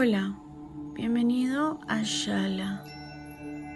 [0.00, 0.32] Hola,
[0.94, 2.84] bienvenido a Shala,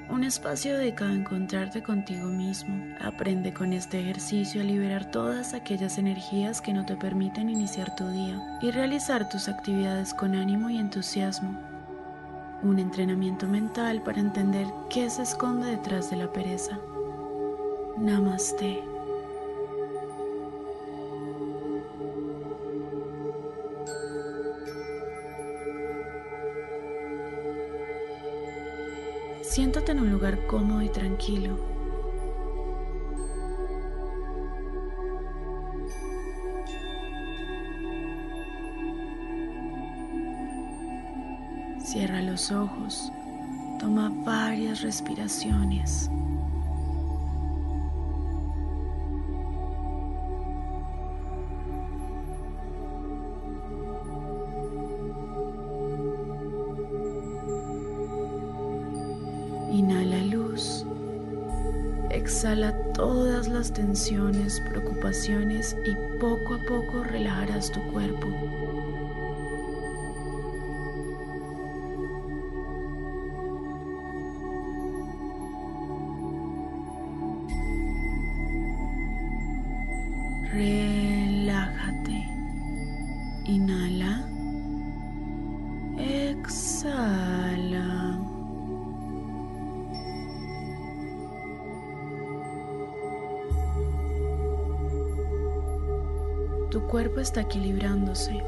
[0.08, 2.80] un espacio dedicado a encontrarte contigo mismo.
[3.00, 8.06] Aprende con este ejercicio a liberar todas aquellas energías que no te permiten iniciar tu
[8.06, 11.58] día y realizar tus actividades con ánimo y entusiasmo.
[12.62, 16.78] Un entrenamiento mental para entender qué se esconde detrás de la pereza.
[17.98, 18.91] Namaste.
[29.52, 31.58] Siéntate en un lugar cómodo y tranquilo.
[41.84, 43.12] Cierra los ojos.
[43.78, 46.08] Toma varias respiraciones.
[59.72, 60.84] Inhala luz.
[62.10, 68.28] Exhala todas las tensiones, preocupaciones y poco a poco relajarás tu cuerpo.
[96.92, 98.38] Cuerpo está equilibrándose.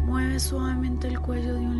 [0.00, 1.79] Mueve suavemente el cuello de un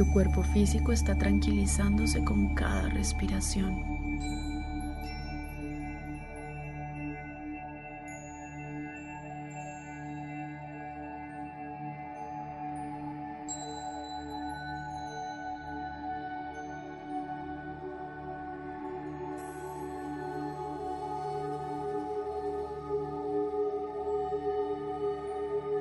[0.00, 3.84] Tu cuerpo físico está tranquilizándose con cada respiración.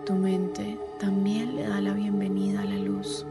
[0.05, 3.25] Tu mente también le da la bienvenida a la luz.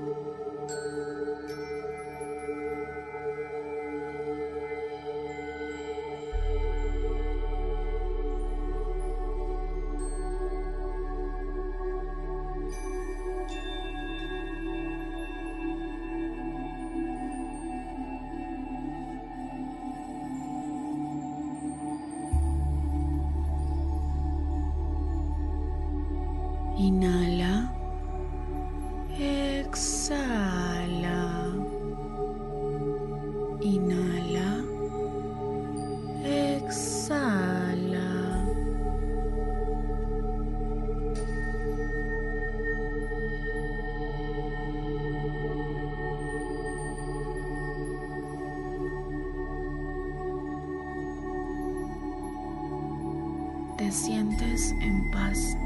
[54.81, 55.57] En paz.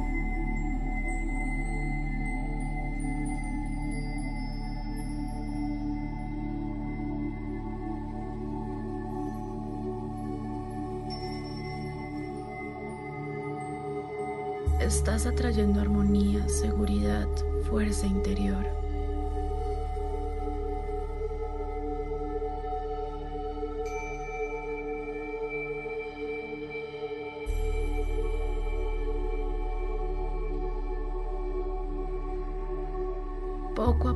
[14.81, 17.27] Estás atrayendo armonía, seguridad,
[17.69, 18.82] fuerza interior.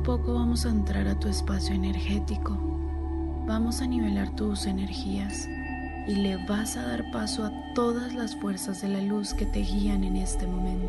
[0.07, 2.57] Poco vamos a entrar a tu espacio energético.
[3.45, 5.49] Vamos a nivelar tus energías
[6.07, 9.59] y le vas a dar paso a todas las fuerzas de la luz que te
[9.59, 10.86] guían en este momento.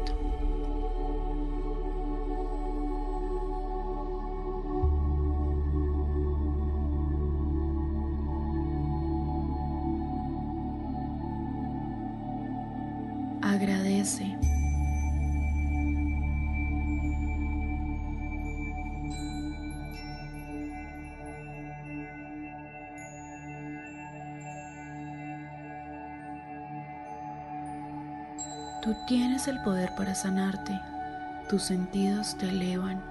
[28.88, 30.81] Tú tienes el poder para sanarte.
[31.50, 33.02] Tus sentidos te elevan.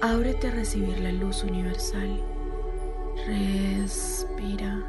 [0.00, 2.18] Ábrete a recibir la luz universal.
[3.26, 4.82] Respira.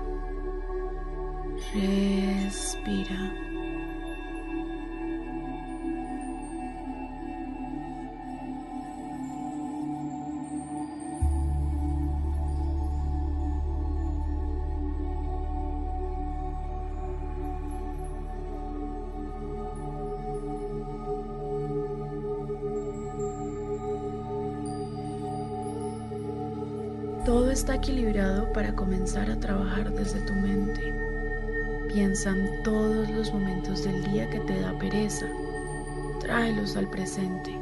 [1.73, 3.44] Respira.
[27.35, 30.93] Todo está equilibrado para comenzar a trabajar desde tu mente.
[31.89, 35.25] Piensa en todos los momentos del día que te da pereza.
[36.21, 37.53] Tráelos al presente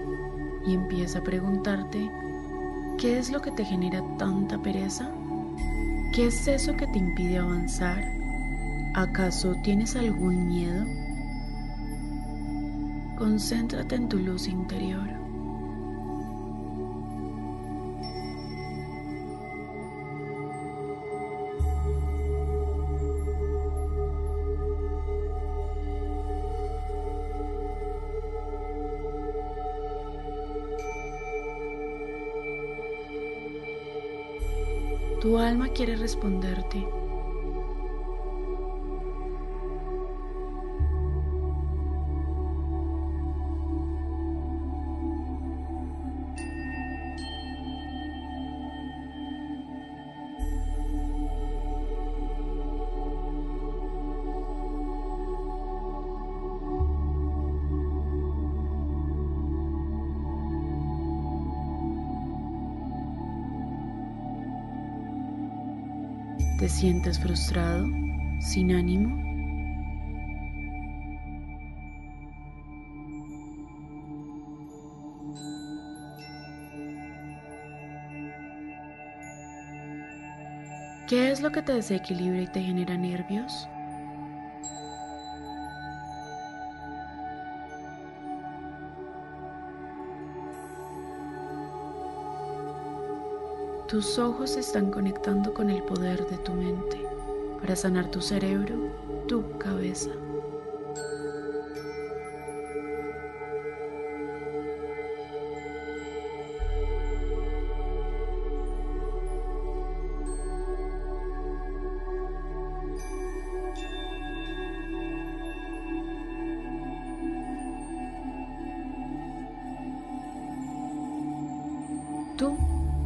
[0.67, 2.07] y empieza a preguntarte,
[2.99, 5.11] ¿qué es lo que te genera tanta pereza?
[6.13, 8.03] ¿Qué es eso que te impide avanzar?
[8.93, 10.85] ¿Acaso tienes algún miedo?
[13.17, 15.22] Concéntrate en tu luz interior.
[35.23, 37.02] Tu alma quiere responderte.
[66.57, 67.88] ¿Te sientes frustrado,
[68.39, 69.23] sin ánimo?
[81.07, 83.69] ¿Qué es lo que te desequilibra y te genera nervios?
[93.94, 97.00] Tus ojos están conectando con el poder de tu mente
[97.62, 98.74] para sanar tu cerebro,
[99.28, 100.10] tu cabeza.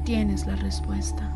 [0.07, 1.29] Tienes la respuesta.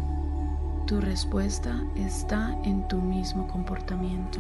[0.86, 4.40] Tu respuesta está en tu mismo comportamiento.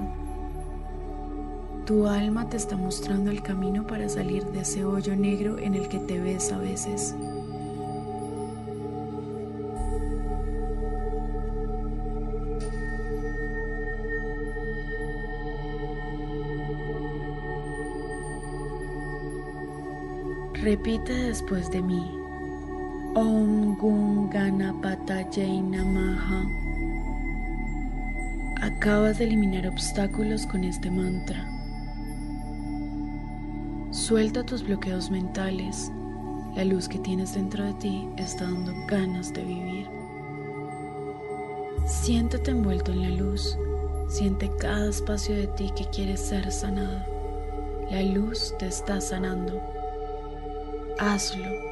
[1.86, 5.90] Tu alma te está mostrando el camino para salir de ese hoyo negro en el
[5.90, 7.14] que te ves a veces.
[20.54, 22.21] Repite después de mí.
[23.14, 26.46] Om Gun Ganapataye Namaha.
[28.62, 31.46] Acabas de eliminar obstáculos con este mantra.
[33.92, 35.92] Suelta tus bloqueos mentales.
[36.56, 39.88] La luz que tienes dentro de ti está dando ganas de vivir.
[41.86, 43.58] Siéntate envuelto en la luz.
[44.08, 47.04] Siente cada espacio de ti que quiere ser sanado.
[47.90, 49.62] La luz te está sanando.
[50.98, 51.71] Hazlo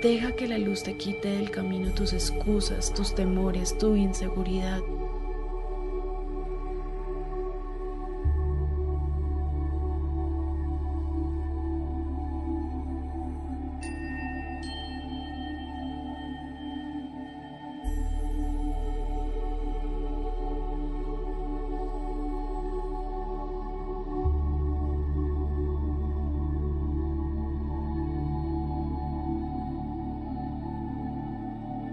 [0.00, 4.80] Deja que la luz te quite del camino tus excusas, tus temores, tu inseguridad.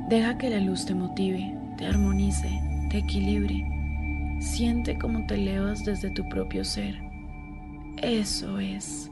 [0.10, 2.50] Deja que la luz te motive, te armonice,
[2.92, 3.66] te equilibre.
[4.40, 6.96] Siente cómo te elevas desde tu propio ser.
[8.04, 9.10] Eso es.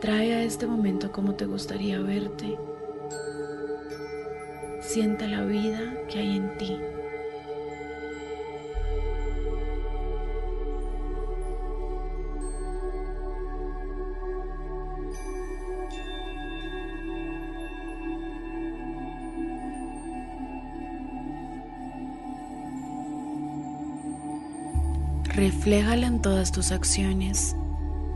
[0.00, 2.56] Trae a este momento como te gustaría verte.
[4.80, 5.78] Sienta la vida
[6.08, 6.78] que hay en ti.
[25.34, 27.54] Refléjala en todas tus acciones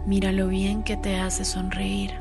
[0.06, 2.12] Mira lo bien que te hace sonreír.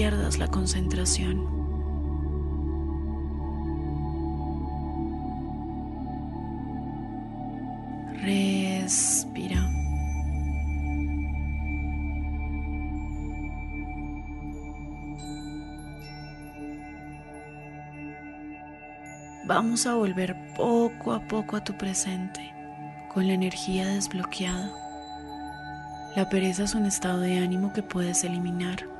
[0.00, 1.46] Pierdas la concentración.
[8.22, 9.60] Respira.
[19.44, 22.54] Vamos a volver poco a poco a tu presente,
[23.12, 24.72] con la energía desbloqueada.
[26.16, 28.99] La pereza es un estado de ánimo que puedes eliminar.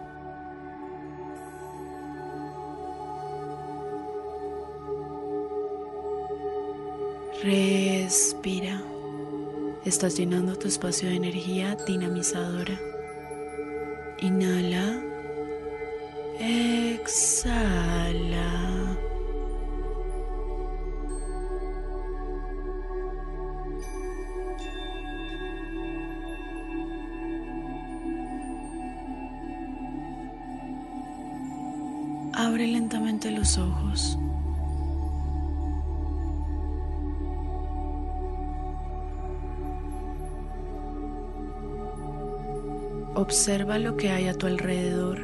[7.43, 8.83] Respira.
[9.87, 12.79] Estás llenando tu espacio de energía dinamizadora.
[14.19, 15.03] Inhala.
[16.39, 17.71] Exhala.
[32.35, 34.19] Abre lentamente los ojos.
[43.31, 45.21] Observa lo que hay a tu alrededor.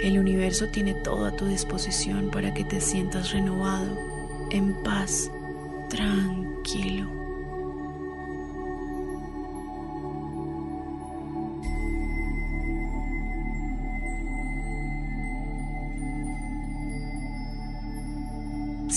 [0.00, 3.94] El universo tiene todo a tu disposición para que te sientas renovado,
[4.52, 5.30] en paz,
[5.90, 7.21] tranquilo.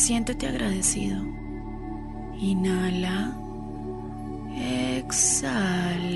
[0.05, 1.17] Siéntete agradecido.
[2.39, 3.35] Inhala.
[4.99, 6.14] Exhala.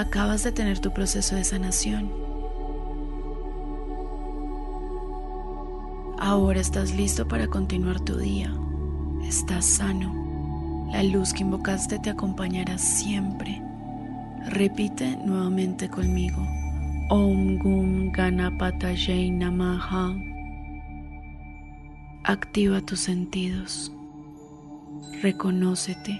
[0.00, 2.10] Acabas de tener tu proceso de sanación.
[6.18, 8.50] Ahora estás listo para continuar tu día.
[9.26, 10.88] Estás sano.
[10.90, 13.60] La luz que invocaste te acompañará siempre.
[14.46, 16.40] Repite nuevamente conmigo.
[17.10, 20.16] Om Gum Ganapataye Namaha.
[22.24, 23.92] Activa tus sentidos.
[25.20, 26.18] Reconócete.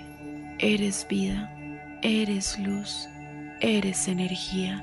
[0.58, 1.50] Eres vida.
[2.02, 3.09] Eres luz.
[3.62, 4.82] Eres energía.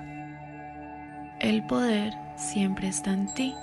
[1.40, 3.56] El poder siempre está en ti.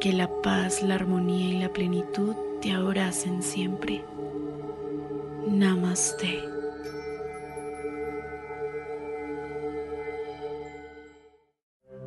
[0.00, 4.04] Que la paz, la armonía y la plenitud te abracen siempre.
[5.46, 6.42] Namaste.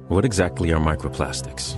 [0.09, 1.77] What exactly are microplastics?